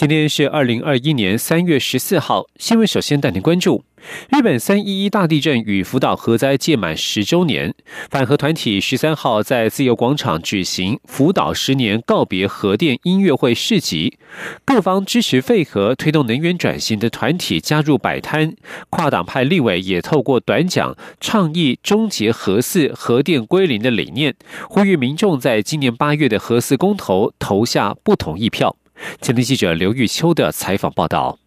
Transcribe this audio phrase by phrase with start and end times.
[0.00, 3.84] 今天是二零二一年三月十四号，新闻首先带您关注。
[4.30, 7.74] 日本三一一大地震与福岛核灾届满十周年，
[8.10, 14.16] 反核团体十三号在自由广场举行福岛十年告别核电音乐会市集，
[14.64, 18.54] 各方支持废核、推动能源转型的团体加入摆摊，
[18.88, 24.34] 跨党派立委也透过短讲倡议终结核四、核电归零的理念，
[24.70, 28.74] 呼吁民众在今年八月的核四公投投下不同意票。
[29.20, 31.39] 前天记者刘玉秋的采访报道。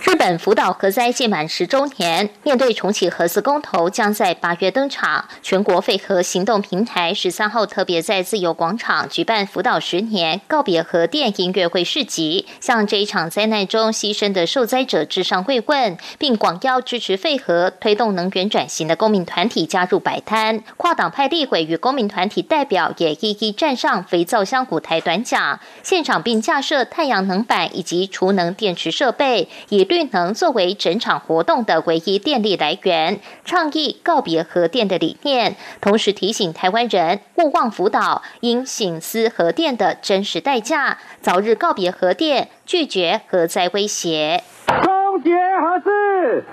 [0.00, 20.62] 日本福岛核灾届满十周年，面对重启核四公投将在八月登场，全国废核行动平台十三号特别在自由广场举办福岛十年告别核电音乐会市集，向这一场灾难中牺牲的受灾者致上慰问，并广邀支持废核、推动能源转型的公民团体加入摆摊。
[20.76, 44.42] 跨党派立委与公民团体代表也一一站上肥皂箱舞台短讲，现场并架设太阳能板以及储能电池设备，以绿能作为整场活动的唯一电力来源，倡议告别核电的理念，同时提醒台湾人勿忘福岛，应醒思核电的真实代价，早日告别核电，拒绝核灾威胁。
[44.66, 46.44] 终结核四，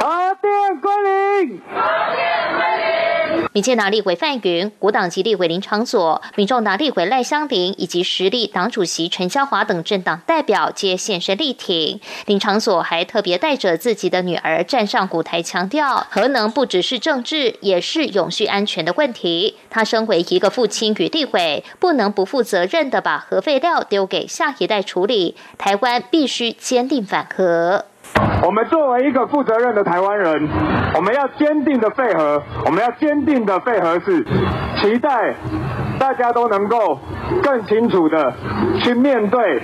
[0.00, 0.90] 核电归
[1.44, 2.27] 零。
[3.58, 11.98] 民进党立委范云、国党籍立委林长佐、民众党立委赖香林以及实力党主席陈嘉华等政党代表皆现身力挺。
[12.26, 19.56] 林长佐还特别带着自己的女儿站上舞台，强调核能不只是政治，也是永续安全的问题。
[19.68, 25.34] 他身为一个父亲与立委，不能不负责任的把核废料丢给下一代处理。
[25.58, 27.86] 台湾必须坚定反核。
[28.42, 30.48] 我们作为一个负责任的台湾人，
[30.94, 34.24] 我们要坚定的配合，我们要坚定的配合是，
[34.80, 35.34] 期待
[35.98, 36.98] 大家都能够
[37.42, 38.32] 更清楚的
[38.80, 39.62] 去面对，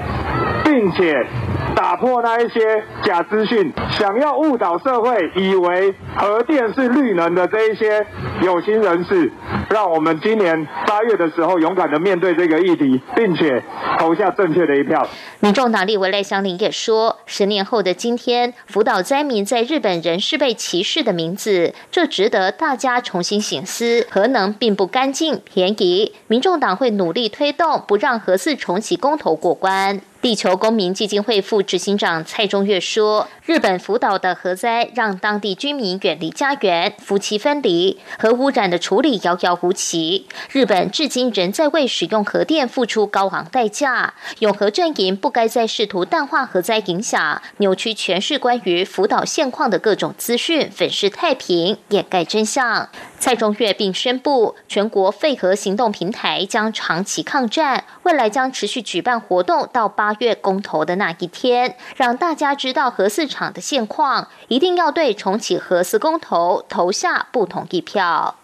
[0.64, 1.26] 并且。
[1.74, 8.06] 打破那一些假资讯，想要误导社会，以为核电是绿能的这一些
[8.42, 9.30] 有心人士，
[9.70, 13.62] 让我们今年八月的时候勇敢的面对这个议题，并且
[13.98, 15.06] 投下正确的一票。
[15.40, 24.06] 民众党立委赖香林也说，十年后的今天，福岛灾民在日本仍是被歧视的名字，这值得大家重新醒思。
[24.10, 30.00] 核能并不干净、便宜，民众党会努力推动，不让核四重启公投过关。
[30.24, 40.26] 地球公民基金会副执行长蔡中岳说：“日本福岛的核灾让当地居民远离家园，夫妻分离，核污染的处理遥遥无期。
[40.50, 44.14] 日本至今仍在为使用核电付出高昂代价。
[44.38, 52.88] 永和阵营不该再试图淡化核灾影响，扭曲诠释关于福岛现况的各种资讯，粉饰太平，掩盖真相。”
[53.18, 68.36] 蔡中岳并宣布，全国废核行动平台将长期抗战，未来将持续举办活动到八月公投的那一天，让大家知道核四场的现况，一定要对重启核四公投投下不同意票。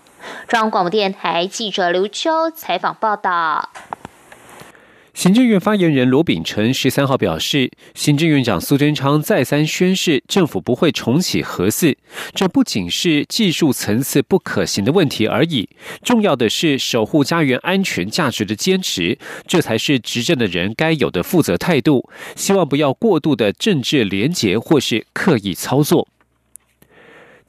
[0.49, 3.71] 中央广播电台记者刘秋采访报道。
[5.21, 11.95] 行政院发言人罗秉成十三号表示，行政院长苏贞昌再三宣示，政府不会重启核四，
[12.35, 15.69] 这不仅是技术层次不可行的问题而已，
[16.03, 22.09] 重要的是守护家园安全价值的坚持，这才是执政的人该有的负责态度。
[22.35, 26.09] 希望不要过度的政治廉结或是刻意操作。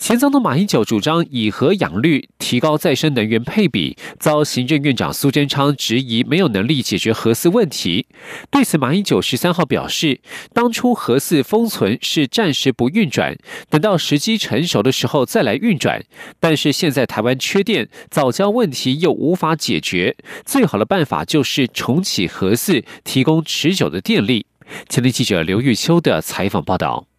[0.01, 8.07] 前总统马英九主张以核养绿，提高再生能源配比，遭行政院长苏贞昌质疑没有能力解决核四问题。
[8.49, 10.19] 对此，马英九十三号表示，
[10.53, 13.37] 当初核四封存是暂时不运转，
[13.69, 16.03] 等到时机成熟的时候再来运转。
[16.39, 24.47] 但是现在台湾缺电，早教问题又无法解决，最好的办法就是重启核四，提供持久的电力。
[24.89, 27.10] 前天记者刘玉秋的采访报道。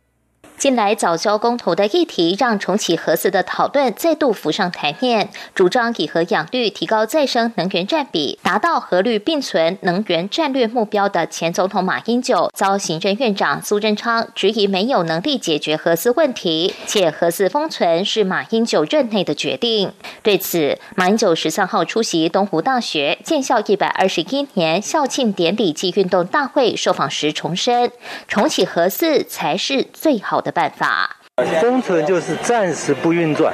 [0.63, 5.29] 近来早交公投的议题，让重启核四的讨论再度浮上台面。
[5.57, 19.93] 主张以核养绿，提高再生能源占比，达到核绿并存能源战略目标的前总统马英九，遭行政院长苏贞昌质疑没有能力解决核四问题，且核四封存是马英九任内的决定。
[20.23, 27.91] 对此，马英九十三号出席东湖大学建校一百二十一年校庆典礼暨运动大会受访时重申，
[28.29, 30.52] 重启核四才是最好的。
[30.53, 31.17] 办法，
[31.61, 33.53] 封存就是暂时不运转，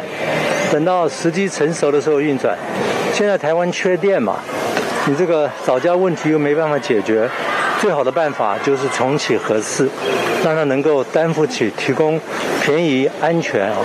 [0.71, 2.59] 等到时机成熟的时候运转。
[3.15, 4.41] 现在台湾缺电嘛，
[5.07, 7.27] 你这个早教问题又没办法解决，
[7.81, 9.89] 最好的办法就是重启核四，
[10.45, 12.21] 让它能够担负起提供
[12.61, 13.79] 便宜、安全啊。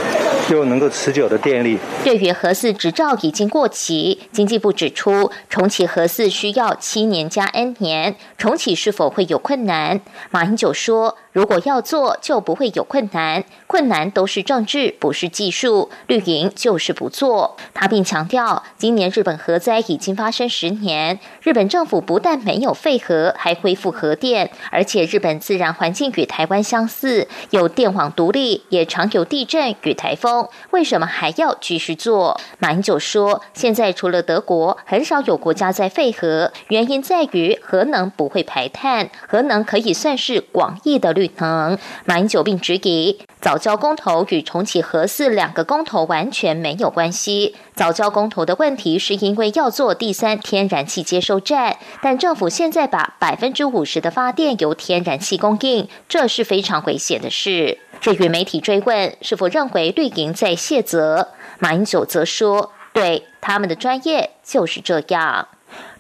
[0.51, 1.79] 又能够持久的电力。
[2.03, 10.01] 对于核四执照已经过期，经济部指出，重启核四需要七年加 N 年，重启是否会有困难？
[10.31, 11.17] 马英九说。
[11.33, 13.43] 如果要做，就不会有困难。
[13.65, 15.89] 困难都是政治，不是技术。
[16.05, 17.57] 绿营就是不做。
[17.73, 30.47] 他并强调，今年日本核灾已经发生十年，日本政府不但没有废核，还恢复核电，而且日本自然环境与台湾相似，有电网独立，也常有地震与台风。
[30.69, 32.39] 为什么还要继续做？
[32.59, 41.22] 马英九说，现在除了德国，很少有国家在废核，原因在于核能不会排碳，核能可以算是广义的绿。
[41.23, 47.55] 绿能，马英九并质疑早教公投与重启核四两个公投完全没有关系。
[47.75, 57.79] 早教公投的问题是因为要做第三天然气接收站，但政府现在把百分之五十的发电由天然气供应，这是非常危险的事。
[58.01, 61.29] 至于媒体追问是否认为绿营在卸责，
[61.59, 65.47] 马英九则说：“对他们的专业就是这样。”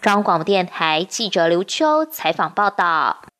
[0.01, 3.32] 中央广播电台记者刘秋采访报道。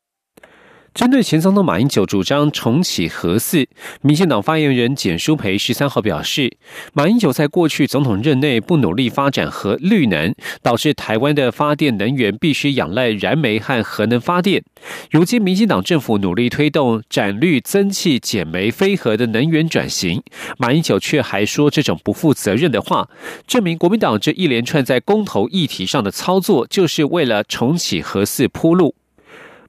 [0.93, 3.67] 针对前总统马英九主张重启核四，
[4.01, 6.55] 民进党发言人简书培十三号表示，
[6.93, 14.63] 马英九在过去总统任内不努力发展核绿能，导致台湾的发电能源必须仰赖燃煤和核能发电。
[15.09, 20.21] 如今民进党政府努力推动展绿增气减煤非核的能源转型，
[20.59, 23.09] 马英九却还说这种不负责任的话，
[23.47, 28.93] 证明国民党这一连串在公投议题上的操作，就是为了重启核四铺路。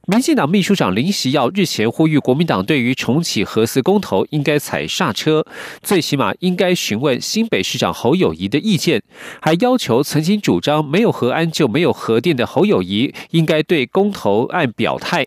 [0.07, 5.47] 民进党秘书长林习耀日前呼吁国民党对于重启核四公投应该踩刹车，
[5.83, 9.03] 最起码应该询问新北市长侯友谊的意见，
[9.41, 15.27] 还要求曾经主张没有核安就没有核电的侯友谊应该对公投案表态。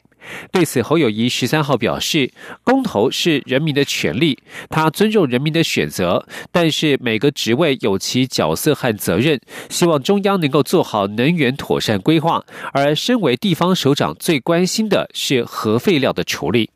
[0.52, 2.31] 对此，侯友谊十三号表示，
[2.64, 4.38] 公投是人民的权利，
[4.69, 12.44] 他尊重人民的选择，但是每个职位有其角色和责任，希望中央能够做好能源妥善规划，
[12.74, 16.69] 而身为地方首长，最关心的是核废料的处理。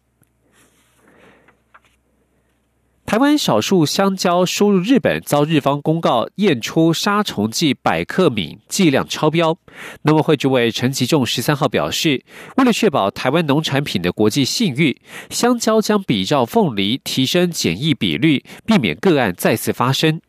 [3.12, 9.58] 台湾少数香蕉输入日本，遭日方公告验出杀虫剂百克敏剂量超标。
[10.04, 12.24] 农委会主委陈吉仲十三号表示，
[12.56, 20.22] 为了确保台湾农产品的国际信誉，香蕉将比照凤梨提升检疫比率，避免个案再次发生。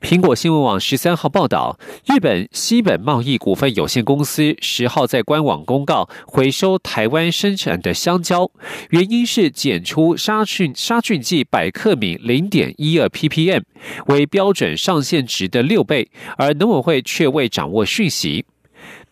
[0.00, 8.50] 苹果新闻网十三号报道，日本西本贸易股份有限公司十号在官网公告回收台湾生产的香蕉，
[8.90, 13.62] 原因是检出杀菌杀菌剂百克敏零点一二 ppm，
[14.06, 18.44] 为标准上限值的六倍，而农委会却未掌握讯息。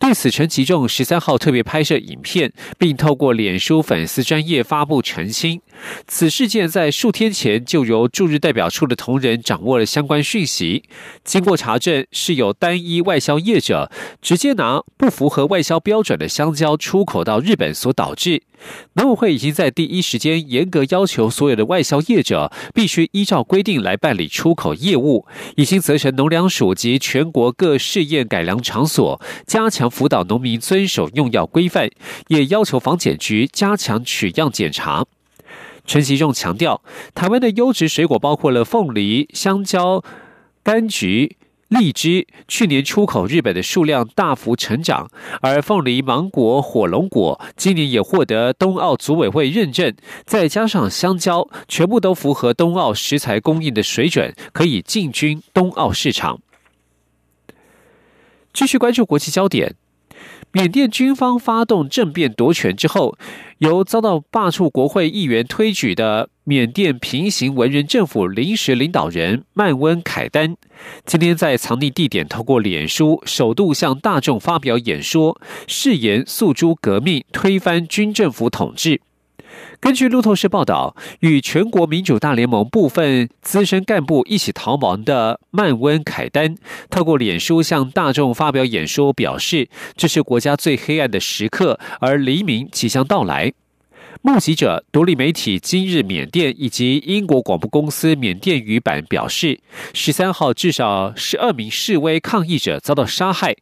[0.01, 5.61] 对此，陈其仲十三号特别拍摄影片，并透过脸书粉丝专业发布澄清。
[6.07, 10.83] 此事件在数天前就由驻日代表处的同仁掌握了相关讯息。
[11.23, 18.41] 经过查证，是有单一外销业者直接拿不符合外销标准的香蕉出口到日本所导致。
[18.93, 25.25] 农委会已经在第一时间严格要求所有的外销业者必须依照规定来办理出口业务，
[25.55, 31.91] 已经责成农粮署及全国各试验改良场所加强辅导农民遵守用药规范，
[32.29, 35.05] 也要求防检局加强取样检查。
[35.85, 36.81] 陈其仲强调，
[37.13, 40.03] 台湾的优质水果包括了凤梨、香蕉、
[40.63, 45.09] 柑橘、荔枝，去年出口日本的数量大幅成长，
[45.41, 49.95] 而凤梨、芒果、火龙果今年也获得冬奥组委会认证，
[50.25, 56.39] 再加上香蕉，全部都符合冬奥食材供应的水准，可以进军冬奥市场。
[58.53, 59.75] 继续关注国际焦点。
[60.53, 63.17] 缅甸军方发动政变夺权之后，
[63.59, 70.57] 由遭到罢黜国会议员推举的缅甸平行文人政府临时领导人曼温凯丹，
[71.05, 78.99] 今天在藏匿地点透过脸书首度向大众发表演说，誓言诉诸革命，推翻军政府统治。
[79.81, 86.55] 根据路透社报道，与全国民主大联盟部分资深干部一起逃亡的曼温凯丹，
[86.91, 93.53] 透过脸书向大众发表演说，表示这是国家最黑暗的时刻，而黎明即将到来。
[94.23, 99.59] 目击者、独立媒体今日缅甸以及英国广播公司缅甸语版表示，
[99.95, 103.55] 十三号至少十二名示威抗议者遭到杀害。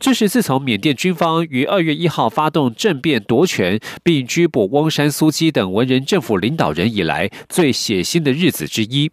[0.00, 9.10] 这是自从缅甸军方于二月一号发动政变夺权，并拘捕翁山苏基等文人政府领导人以来最血腥的日子之一。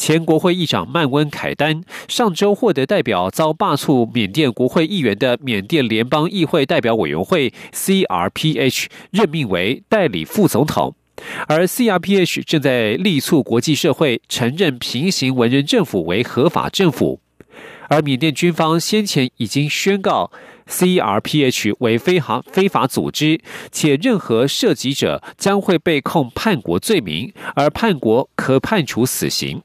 [0.00, 10.94] 前国会议长曼温凯丹上周获得代表遭罢黜缅甸国会议员的缅甸联邦议会代表委员会 （CRPH） 任命为代理副总统，
[11.46, 17.20] 而 CRPH 正在力促国际社会承认平行文人政府为合法政府。
[17.90, 20.30] 而缅甸军方先前已经宣告
[20.66, 23.38] CRPH 为非法非法组织，
[23.70, 29.60] 且任何涉及者将会被控叛国罪名，而叛国可判处死刑。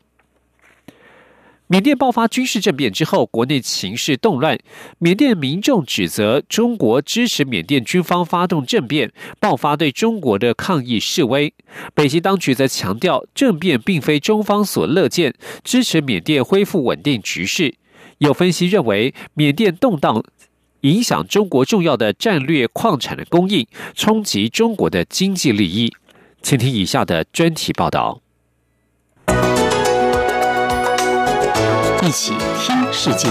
[1.67, 4.55] 缅甸爆发军事政变之后，国内情势动乱。
[4.99, 11.51] 缅甸民众指责中国支持缅甸军方发动政变，爆发对中国的抗议示威。
[11.95, 17.73] 北京当局则强调，政变并非中方所乐见，支持缅甸恢复稳定局势。
[18.19, 20.23] 有分析认为，缅甸动荡
[20.81, 25.91] 影响中国重要的战略矿产的供应，冲击中国的经济利益。
[26.43, 28.21] 请听以下的专题报道。
[32.05, 33.27] 一起听世界，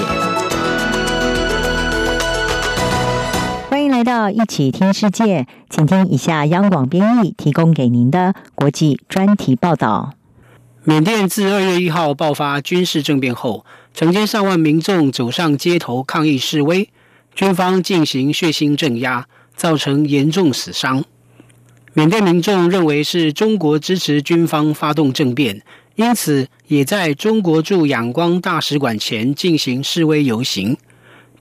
[3.71, 10.15] 欢迎来到一起听世界，请听以下央广编译提供给您的国际专题报道。
[10.83, 13.65] 缅甸自二月一号爆发军事政变后，
[13.95, 16.91] 成千上万民众走上街头抗议示威，
[17.33, 21.05] 军方进行血腥镇压，造成严重死伤。
[21.93, 25.63] 缅甸民众认为是中国支持军方发动政变。
[25.97, 30.77] 因此，也在中国驻仰光大使馆前进行示威游行。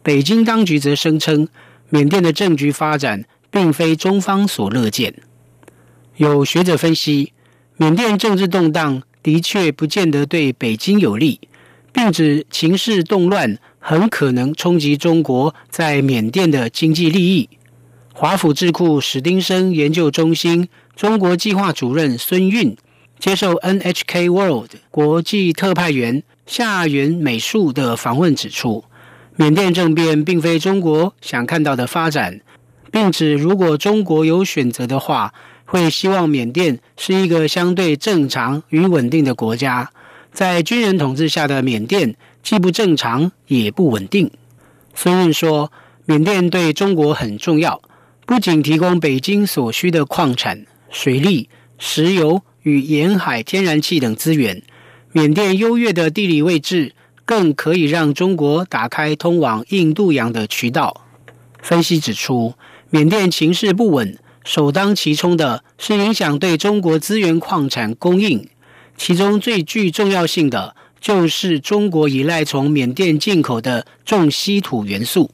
[0.04, 1.48] 北京当局则声称，
[1.90, 5.14] 缅甸的政局发展并非中方所乐见。
[6.18, 7.34] 有学者分析，
[7.78, 11.40] 缅甸政治动荡的确不见得对北京有利，
[11.92, 17.50] 并指情势动乱很可能冲击中国在缅甸的经济利益。
[18.14, 22.78] 华府智库史丁生研究中心中国计划主任孙运。
[23.24, 28.84] 接受 NHK World 国际特派员夏元美树的访问指出，
[29.38, 32.42] 缅甸政变并非中国想看到的发展，
[32.92, 39.90] 并指如果中国有选择的话，会希望缅甸是一个相对正常与稳定的国家。
[40.34, 44.30] 在军人统治下的缅甸既不正常也不稳定。
[44.94, 45.72] 孙润说，
[46.04, 47.82] 缅甸对中国很重要，
[48.26, 52.42] 不仅提供北京所需的矿产、水利、石油。
[52.64, 54.62] 与沿海天然气等资源，
[55.12, 56.94] 缅甸优越的地理位置
[57.24, 61.06] 更可以让中国打开通往印度洋的渠道。
[61.62, 62.56] 分析指出，
[62.90, 68.48] 缅甸情势不稳，首当其冲的是影响对中国资源矿产供应，
[68.98, 75.32] 其中最具重要性的就是中国依赖从缅甸进口的重稀土元素。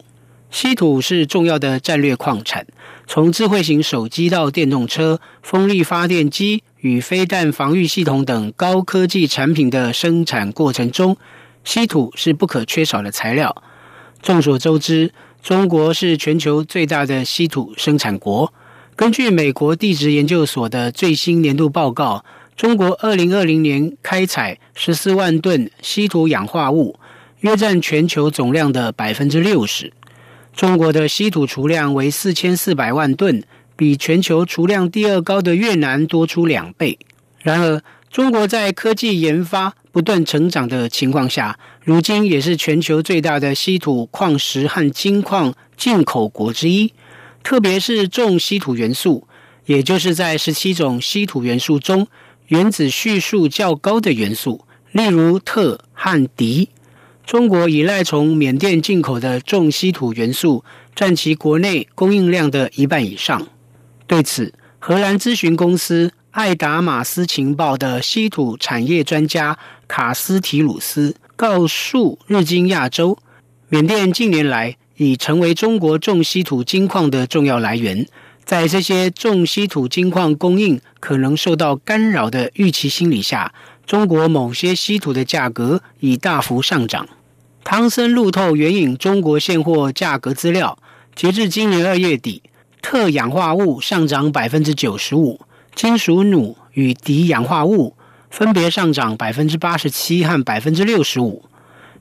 [0.51, 2.65] 稀土是重要的战略矿产，
[3.11, 6.61] 从智慧型手机到电动车、风力发电机。
[6.81, 11.17] 与飞弹防御系统等高科技产品的生产过程中，
[11.63, 13.63] 稀土是不可缺少的材料。
[14.21, 15.11] 众所周知，
[15.41, 18.53] 中国是全球最大的稀土生产国。
[18.95, 22.23] 根据美国地质研究所的最新年度报告，
[22.55, 26.97] 中国二零二零年开采十四万吨稀土氧化物，
[27.39, 29.91] 约占全球总量的百分之六十。
[30.59, 33.41] 中国的稀土储量为四千四百万吨。
[33.77, 36.99] 比全球储量第二高的越南多出两倍。
[37.41, 46.91] 然而，中国在科技研发不断成长的情况下，如今也是全球最大的稀土矿石和金矿进口国之一。
[47.41, 49.25] 特别是重稀土元素，
[49.65, 52.05] 也就是在十七种稀土元素中，
[52.47, 56.67] 原子序数较高的元素，例如铬和锂。
[57.29, 60.63] 中国依赖从缅甸进口的重稀土元素，
[60.95, 63.47] 占其国内供应量的一半以上。
[64.07, 73.11] 对此，荷兰咨询公司艾达马斯情报的稀土产业专家卡斯提鲁斯告诉《日经亚洲》，
[73.67, 78.07] 缅甸近年来已成为中国重稀土金矿的重要来源。
[78.43, 83.53] 在这些重稀土金矿供应可能受到干扰的预期心理下，
[83.85, 87.07] 中国某些稀土的价格已大幅上涨。
[87.63, 90.77] 汤森路透援引中国现货价格资料，
[91.15, 92.41] 截至今年二月底。
[92.81, 95.41] 特氧化物上涨百分之九十五，
[95.75, 97.93] 金属钼与镝氧化物
[98.29, 101.43] 分别上涨百分之八十七和百分之六十五。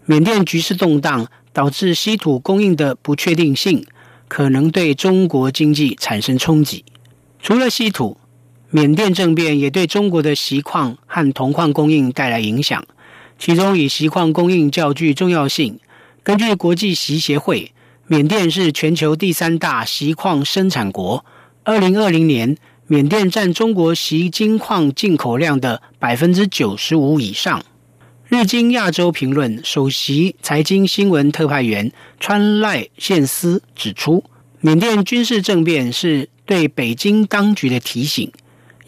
[0.07, 3.85] 缅甸局势动荡，导致稀土供应的不确定性，
[4.29, 6.85] 可能对中国经济产生冲击。
[7.43, 8.17] 除了稀土，
[8.71, 12.83] 缅甸政变也对中国的锡矿和铜矿供应带来影响，
[13.39, 15.79] 其中以锡矿供应较具重要性。
[16.23, 17.73] 根据国际锡协会。
[18.11, 21.27] 缅甸是全球第三大锡矿生产国。
[21.63, 27.63] 二零二零年，缅甸占中国锡金矿进口量的百分之九十五以上。
[28.27, 34.25] 日经亚洲评论首席财经新闻特派员川赖宪司指出，
[34.63, 38.33] 缅甸军事政变是对北京当局的提醒，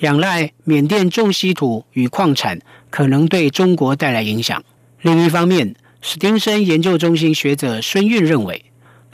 [0.01, 4.63] 仰赖缅甸重稀土与矿产可能对中国带来影响。
[5.01, 8.65] 另一方面，史丁森研究中心学者孙运认为，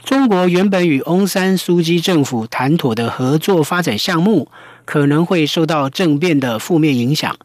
[0.03, 4.49] 中国原本与翁山苏基政府谈妥的合作发展项目，
[4.83, 7.37] 可能会受到政变的负面影响，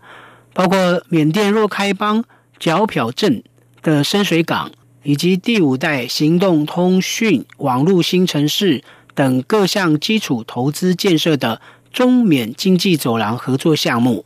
[0.52, 2.24] 包括缅甸若开邦。
[2.60, 3.42] 皎漂镇
[3.82, 4.70] 的深水港，
[5.02, 8.84] 以及第五代行动通讯网络新城市
[9.16, 11.60] 等各项基础投资建设的
[11.92, 14.24] 中缅经济走廊合作项目，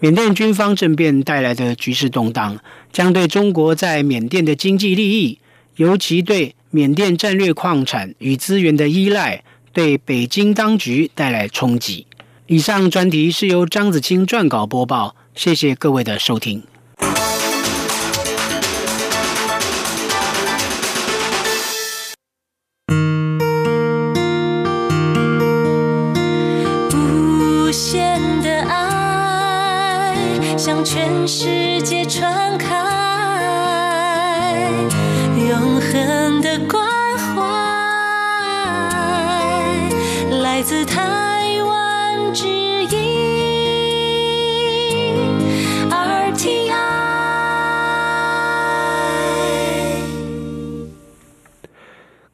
[0.00, 2.58] 缅甸军方政变带来的局势动荡，
[2.92, 5.38] 将对中国在缅甸的经济利益，
[5.76, 9.42] 尤其对缅甸战略矿产与资源的依赖，
[9.72, 12.06] 对北京当局带来冲击。
[12.48, 16.62] 以上专题是由张子清撰稿播报，谢谢各位的收听。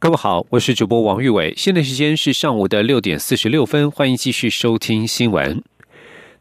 [0.02, 5.62] 各位好，我是主播王玉伟，现在时间是上午的六点四十六分，欢迎继续收听新闻。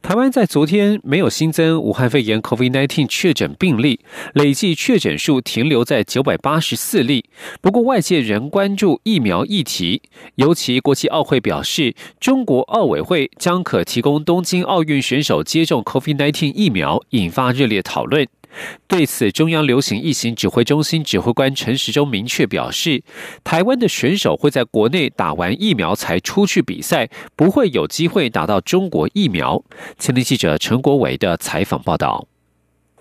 [0.02, 4.00] 台湾在昨天没有新增武汉肺炎 （COVID-19） 确诊病例，
[4.34, 7.26] 累计确诊数停留在九百八十四例。
[7.62, 10.02] 不过，外界仍关注疫苗议题，
[10.38, 18.28] 尤其国际奥会表示，中国奥委会将可提供东京奥运选手接种 COVID-19 疫苗，引发热烈讨论。
[18.88, 23.04] 对此，中央流行疫情指挥中心指挥官陈时中明确表示，
[23.44, 29.64] 台湾的选手会在国内打完疫苗才出去比赛，不会有机会打到中国疫苗。
[29.98, 32.28] 前天记者陈国伟的采访报道。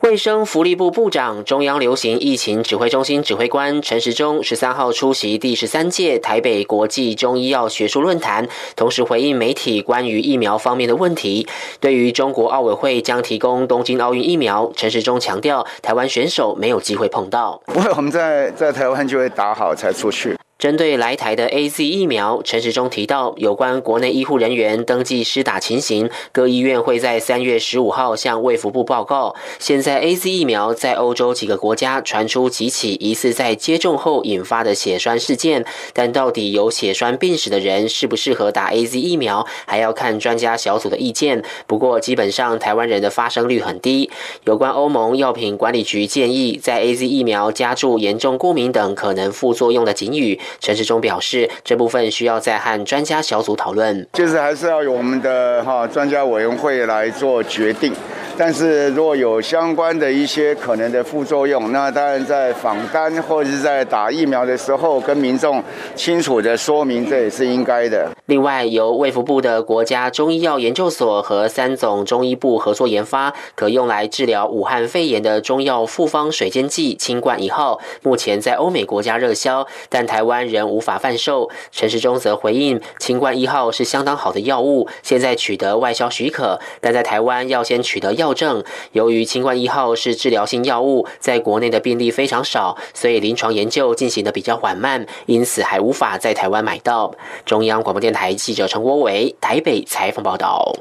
[0.00, 11.46] 卫生福利部部长、中央流行疫情指挥中心指挥官陈时中十三号出席第十三届台北国际中医药学术论坛，同时回应媒体关于疫苗方面的问题。
[11.80, 17.60] 对于中国奥委会将提供东京奥运疫苗，陈时中强调，台湾选手没有机会碰到。
[17.66, 20.34] 不会，我们在在台湾就会打好才出去。
[20.60, 29.34] 针对来台的 A Z 疫苗，陈时中提到，有关国内医护人员登记施打情形，各医院会在三月十五号向卫福部报告。
[29.58, 41.42] 现在 A Z 疫苗在欧洲几个国家传出几起疑似在接种后引发的血栓事件，但到底有血栓病史的人适不适合打 A Z 疫苗，还要看专家小组的意见。
[41.66, 44.10] 不过，基本上台湾人的发生率很低。
[44.44, 50.38] 有关欧盟药品管理局建议在 A Z 疫苗加注严重过敏等可能副作用的警语。
[50.58, 57.92] 陈世忠表示，这部分需要再和专家小组讨论，就是还是要由我们的哈专家委员会来做决定。
[58.38, 65.62] 但是如果有相关的一些可能的副作用，那当然在访单或者是在打疫苗的时候，跟民众
[65.94, 68.08] 清楚的说明，这也是应该的。
[68.24, 81.48] 另外，由卫福部的国家中医药研究所和三总中医部合作研发，可用来治疗武汉肺炎的中药复方水煎剂清冠一号，目前在欧美国家热销，但台湾人无法贩售。
[81.70, 88.30] 陈时中则回应，清冠一号是相当好的药物，现在取得外销许可，但在台湾要先取得药。
[88.34, 97.12] 证由于清冠一号是治疗性药物，在国内的病例非常少，所以临床研究进行的比较缓慢，因此还无法在台湾买到。
[97.44, 100.72] 中央广播电台记者陈国伟台北采访报道。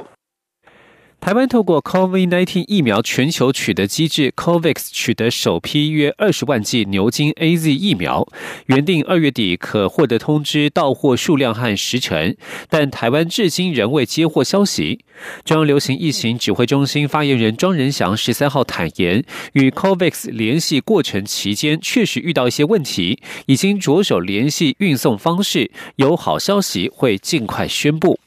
[1.21, 8.25] 台湾透过 COVID-19 疫苗全球取得机制 COVAX 取得首批约二十万剂牛津 AZ 疫苗，
[8.67, 12.35] 原定二月底可获得通知到货数量和时程，
[12.69, 14.99] 但台湾至今仍未接获消息。
[15.43, 28.17] 中央流行疫情指挥中心发言人庄仁祥十三号坦言，与 COVAX 联系过程期间确实遇到一些问题，已经着手联系运送方式，有好消息会尽快宣布。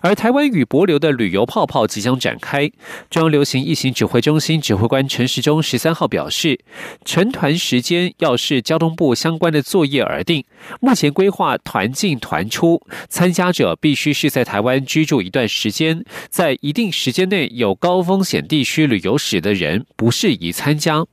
[0.00, 2.70] 而台湾与博流的旅游泡泡即将展开，
[3.10, 6.58] 中央流行疫情指挥中心指挥官陈时中十三号表示，
[7.04, 10.44] 成团时间要视交通部相关的作业而定。
[10.80, 21.04] 目前规划团进团出，参加者必须是在台湾居住一段时间，在一定时间内有高风险地区旅游史的人不适宜参加。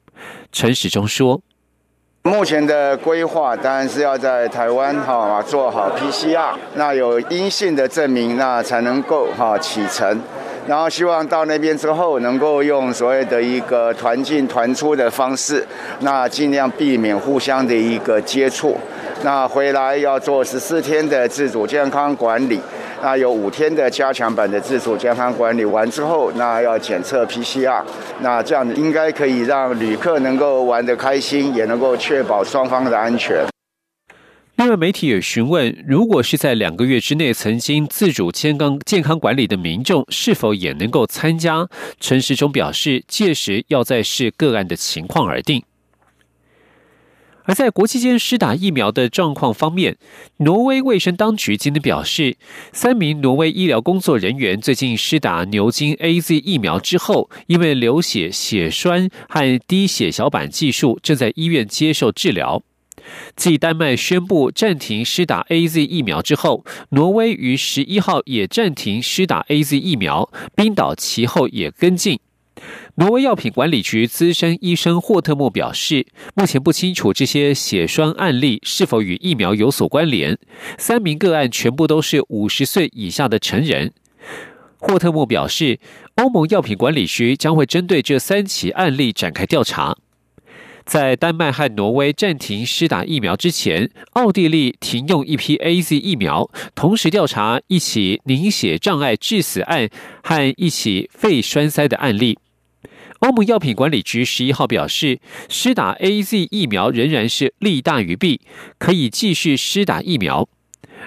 [0.51, 1.41] 陈时中说。
[2.27, 10.21] 目前的规划当然是要在台湾哈做好 PCR，那有阴性的证明，那才能够哈启程。
[10.67, 15.65] 然后希望到那边之后能够用所谓的一个团进团出的方式，
[16.01, 18.77] 那尽量避免互相的一个接触。
[19.23, 22.59] 那回来要做十四天的自主健康管理，
[23.01, 27.83] 那有五天的加强版的自主健康管理完之后，那要检测 PCR，
[28.21, 33.45] 那这样应该可以让旅客能够玩得开心，也能够确保双方的安全。
[34.55, 41.67] 另外，媒体也询问，如果是在两个月之内曾经自主健康健康管理的民众，是否也能够参加？
[41.99, 45.63] 陈时中表示，届时要再视个案的情况而定。
[47.47, 49.97] 而在国际间施打疫苗的状况方面，
[50.37, 52.35] 挪威卫生当局今天表示，
[52.73, 62.61] 三名挪威医疗工作人员最近施打牛津 A Z 疫苗之后，因为流血、血栓和低血小板技术，正在医院接受治疗。
[63.37, 72.19] 继丹麦宣布暂停施打 A Z 疫苗之后，挪威于十一号也暂停施打 A Z 疫苗，冰岛其后也跟进。
[72.99, 80.35] 挪威药品管理局资深医生霍特莫表示，目前不清楚这些血栓案例是否与疫苗有所关联。
[80.79, 83.93] 三名个案全部都是五十岁以下的成人。
[84.79, 85.79] 霍特莫表示，
[86.15, 89.95] 欧盟药品管理局将会针对这三起案例展开调查。
[90.83, 99.87] 在丹麦和挪威暂停施打疫苗之前，奥地利停用一批 A Z 疫苗，同时调查一起凝血障碍致死案
[100.23, 102.39] 和一起肺栓塞的案例。
[103.19, 108.41] 欧盟药品管理局十一号表示，施打 A Z 疫苗仍然是利大于弊，
[108.77, 110.47] 可以继续施打疫苗。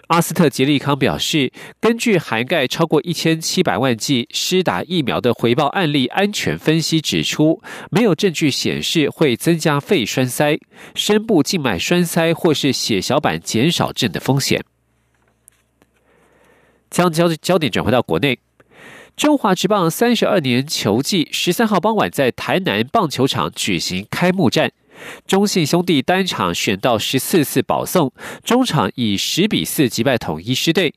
[0.06, 10.58] 阿斯特捷利康表示，根据涵盖超过一千七百万剂施打疫苗的回报案例安全分析指出，没有证据显示会增加肺栓塞、
[10.94, 14.64] 深部静脉栓塞或是血小板减少症的风险。
[16.88, 18.38] 将焦焦点转回到国内，
[19.20, 24.72] 中华职棒三十二年球季十三号傍晚在台南棒球场举行开幕战。
[25.26, 30.94] 中信兄弟单场选到十四次保送，中场以十比四击败统一狮队。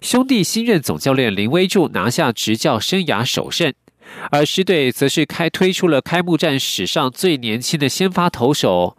[0.00, 3.74] 兄弟新任总教练林威柱拿下执教生涯首胜，
[4.30, 8.96] 而狮队则是开推出了开幕战史上最年轻的先发投手。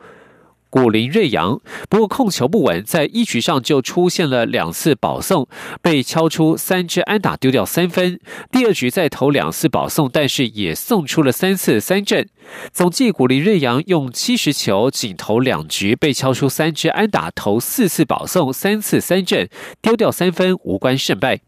[0.69, 5.47] 古林瑞阳，不过控球不稳，在一局上就出现了两次保送，
[5.81, 8.19] 被敲出三支安打，丢掉三分。
[8.51, 12.27] 第二局再投两次保送，但是也送出了三次三振。
[12.71, 19.49] 总计古林瑞阳用七十球，仅投两局，被敲出三支安打，投四次保送，三次三振，
[19.81, 21.39] 丢掉三分，无关胜败。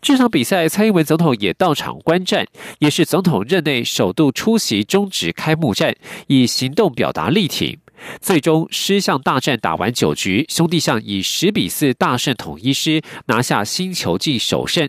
[0.00, 2.46] 这场比赛，蔡英文总统也到场观战，
[2.78, 5.94] 也是总统任内首度出席中职开幕战，
[6.28, 7.78] 以行动表达力挺。
[8.20, 14.88] 最终狮象大战打完九局，兄弟象以十比四大胜统一狮，拿下新球季首胜。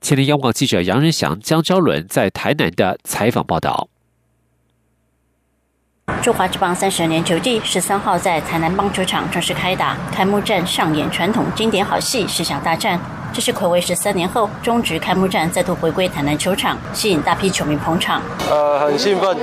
[0.00, 3.88] 前天央广记者杨仁祥、江昭伦在台南的采访报道。
[6.22, 12.98] 中华职棒三十年球季十三号在台南棒球场正式开打，开幕战上演传统经典好戏——狮象大战。
[13.32, 18.22] 这是可谓十三年后，中职开幕战再度回归台南球场，吸引大批球迷捧场。
[18.48, 19.36] 呃，很兴奋，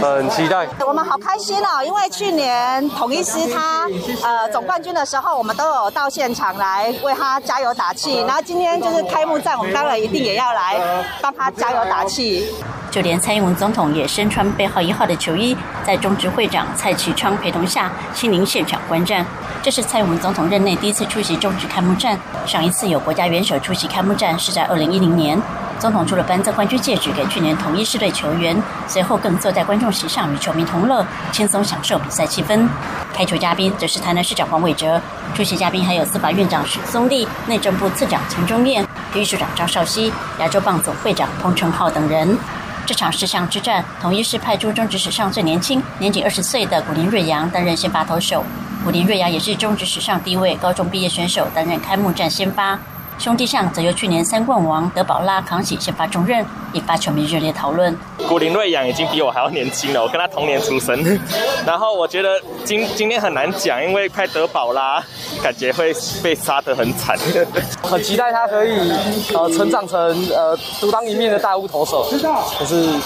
[0.00, 0.66] 很期待。
[0.86, 3.86] 我们好开心哦，因为去年统一师他
[4.22, 8.20] 呃总冠军的时候，我们都有到现场来为他加油打气。
[8.22, 10.80] 然后今天就是开幕战，我们当然一定也要来
[11.20, 12.46] 帮他加油打气。
[12.90, 19.24] 就连蔡英文总统也身穿背号一号的球衣，在中职会长蔡启昌陪同下亲临现场观战。
[19.62, 25.40] 这是蔡英文总统任内第一次出席中职开幕战，上一次有国家元首出席开幕战是在二零一零年。
[25.78, 28.54] 总统除了颁赠冠军戒指给去年同一师队球员，
[28.86, 32.68] 随后更坐在观众席上与球迷同乐，轻松享受比赛气氛。
[33.14, 35.00] 开球嘉宾则是台南市长黄伟哲，
[35.34, 42.36] 出席嘉宾还有司法院长许宗立、内政部次长陈忠燕、体育署长张少熙、亚洲棒总会长彭成浩等人。
[42.86, 48.44] 这场十项之战，统一是派出中职史上最年轻、年仅二十岁的古林瑞阳担任先发投手。
[48.84, 52.78] 古林瑞阳也是中职史上第一位高中毕业选手担任开幕战先发。
[53.20, 57.94] 兄弟象则由去年三冠王德保拉扛起先发重任，引发球迷热烈讨论。
[58.26, 61.20] 古林瑞阳已经比我还要年轻了，我跟他同年出生。
[61.66, 65.04] 然后我觉得今今天很难讲，因为派德保拉
[65.42, 67.14] 感觉会被杀得很惨。
[67.84, 68.90] 很期待他可以
[69.34, 69.98] 呃成长成
[70.30, 72.08] 呃独当一面的大物投手。
[72.58, 72.98] 可是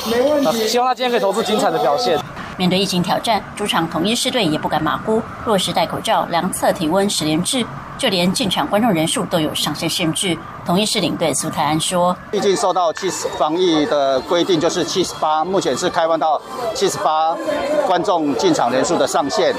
[0.69, 2.17] 希望他今天可以投出精彩的表现。
[2.57, 7.67] 面对疫情挑战，主场统一狮队也不敢马虎，落实戴口罩、量测体温十连制，
[7.99, 10.39] 就连进场观众人数都有上限限制。
[10.65, 16.41] 统一狮领队苏泰安说：“毕竟受到七十防疫的规定，就是七十八，目前是开放到
[16.75, 17.37] 七十八
[17.87, 19.53] 观众进场人数的上限。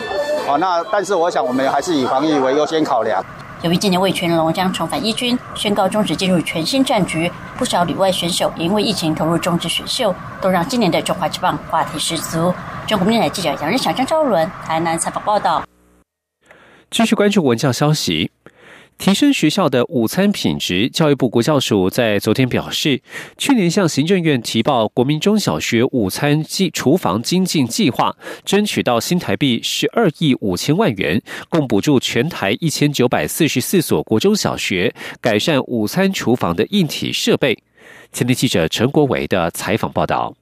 [0.47, 3.23] 哦，那但是我想我们还是以防疫为优先考量。”
[3.65, 12.54] 由于今年魏全龙将重返一军，宣告终止进入全新战局，不少旅外选手也因为疫情投入中职选秀，都让今年的中华之棒话题十足。
[12.86, 15.63] 中国电台记者杨仁祥、张昭伦台南采访报道。
[16.91, 18.30] 继续关注文教消息。
[18.97, 23.01] 提升学校的午餐品质，教育部国教署在昨天表示，
[23.38, 37.58] 去年向行政院提报国民中小学午餐计厨房精进计划，争取到新台币十二亿五千万元，共补助全台一千九百四十四所国中小学改善午餐厨房的硬体设备。
[38.12, 40.36] 前天记者陈国伟的采访报道。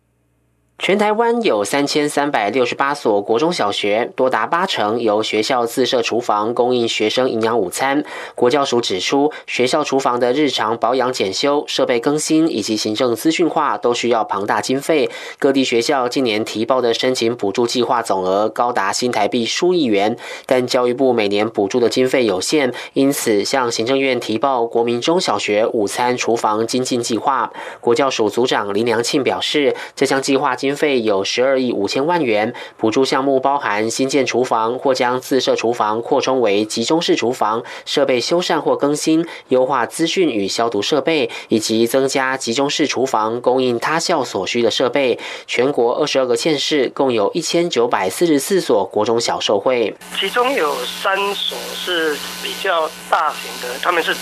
[0.86, 8.04] 全台湾有三千三百六十八所国中小学，多达八成由学校自设厨房供应学生营养午餐。
[8.36, 15.10] 国教署指出，学校厨房的日常保养检修、设备更新以及行政资讯化都需要庞大经费。
[15.40, 27.54] 各地学校近年提报的申请补助计划总额高达新台币数亿元，但教育部每年补助的经费有限，因此向行政院提报国民中小学午餐厨房精进计划。
[27.80, 45.20] 国教署组长林良庆表示，这项计划经费有十二亿五千万元，补助项目包含新建厨房或将自设厨房扩充为集中式厨房，设备修缮或更新，优化资讯与消毒设备，以及增加集中式厨房供应他校所需的设备。
[45.48, 54.16] 全国二十二个县市共有一千九百四十四所国中小受惠，其中有三所是比较大型的，他们是。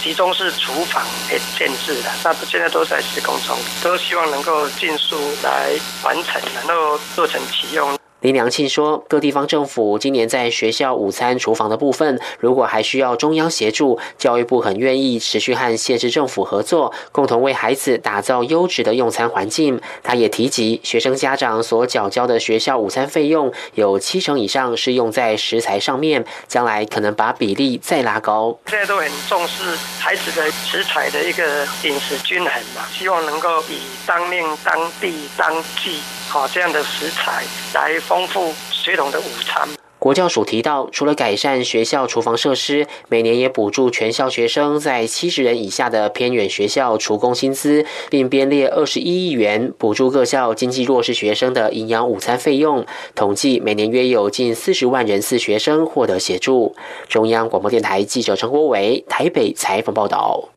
[0.00, 7.98] 其中是厨房给建制的，那现在都在施工中，都希望能够尽速来完成，然后做成启用。
[8.20, 19.80] 林良庆说，各地方政府今年在学校午餐厨房的部分，如果还需要中央协助，教育部很愿意持续和县市政府合作，共同为孩子打造优质的用餐环境。
[20.02, 28.58] 他也提及，学生家长所缴交的学校午餐费用有七成以上是用在食材上面，将来可能把比例再拉高。
[28.66, 36.00] 现在都很重视孩子的食材的一个饮食均衡嘛，希望能够以当令、当地、当季。
[36.30, 37.42] 好，这样的食材
[37.74, 39.66] 来丰富学童的午餐。
[39.98, 52.84] 国教署提到，除了改善学校厨房设施，每年也补助全校学生在七十人以下的偏远学校厨工薪资，并编列二十一亿元补助各校经济弱势学生的营养午餐费用。
[53.14, 56.76] 统计每年约有近四十万人次学生获得协助。
[57.08, 60.50] 中央广播电台记者陈国伟台北采访报道。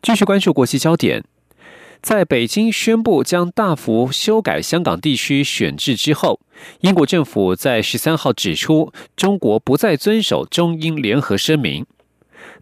[0.00, 1.24] 继续关注国际焦点。
[2.02, 6.40] 在北京宣布将大幅修改香港地区选制之后，
[6.80, 11.84] 英国政府在十三号指出，中国不再遵守中英联合声明。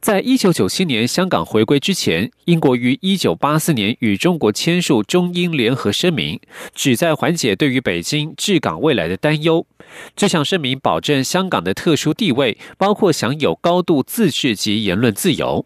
[0.01, 6.40] 在一九九七年香港回归之前，英国于一九八四年与中国签署中英联合声明，
[6.74, 9.66] 旨在缓解对于北京治港未来的担忧。
[10.14, 15.64] 这项声明保证香港的特殊地位，包括享有高度自治及言论自由。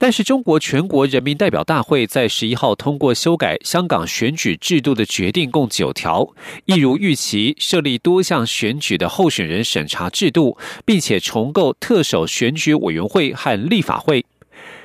[0.00, 6.32] 但是，中国全国人民代表大会在十一号通过修改香港选举制度的决定共九条，
[6.66, 14.24] 一如预期设立多项选举的候选人审查制度，并且重构特首选举委员会和立法会。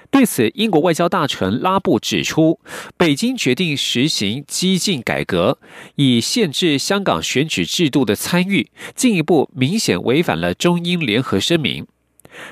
[0.10, 2.60] 对此，英国外交大臣拉布指出，
[2.98, 5.60] 北京决定实行激进改革，
[5.96, 11.86] 以限制香港选举制度的参与，进一步明显违反了中英联合声明。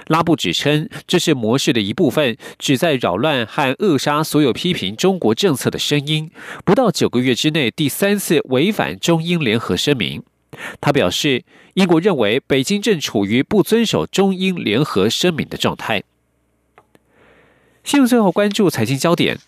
[0.08, 6.32] 拉布指称，这是模式的一部分，旨在扰乱和扼杀所有批评中国政策的声音。
[6.64, 10.24] 不到九个月之内，第三次违反中英联合声明。
[10.80, 11.44] 他表示，
[11.76, 16.04] 英国认为北京正处于不遵守中英联合声明的状态。
[17.84, 19.40] 新闻最后关注财经焦点。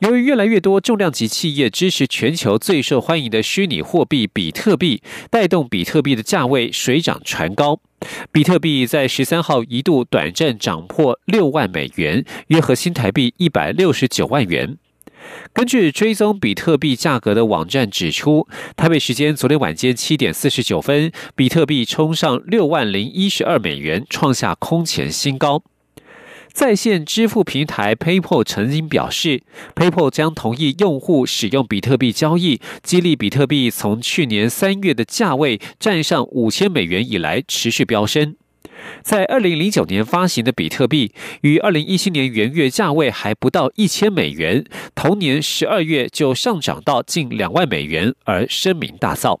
[0.00, 5.00] 由于越来越多重量级企业支持全球最受欢迎的虚拟货币比特币，
[5.30, 7.80] 带动比特币的价位水涨船高。
[8.32, 14.76] 比特币在十三号一度短暂涨破六万美元，约合新台币一百六十九万元。
[15.54, 25.62] 根据追踪比特币价格的网站指出，台北时间昨天晚间七点四十九分，比特币冲上六万零一十二美元，创下空前新高。
[26.54, 29.42] 在线支付平台 PayPal 曾经表示
[29.74, 38.36] ，PayPal 将同意用户使用比特币交易，激励比特币从去年三月的价位站上五千美元以来持续飙升。
[39.02, 44.64] 在二零零九年发行的比特币，于二零一七年元月价位还不到一千美元，
[44.94, 49.40] 同年十二月就上涨到近两万美元，而声名大噪。